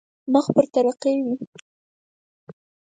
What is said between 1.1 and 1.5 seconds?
وي.